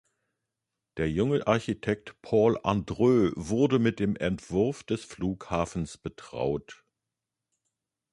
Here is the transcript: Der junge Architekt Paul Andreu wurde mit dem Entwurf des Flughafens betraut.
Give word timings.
Der 0.97 1.11
junge 1.11 1.45
Architekt 1.45 2.19
Paul 2.23 2.59
Andreu 2.63 3.29
wurde 3.35 3.77
mit 3.77 3.99
dem 3.99 4.15
Entwurf 4.15 4.81
des 4.83 5.03
Flughafens 5.05 5.99
betraut. 5.99 6.83